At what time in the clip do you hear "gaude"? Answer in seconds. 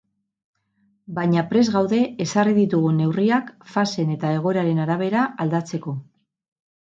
1.73-1.99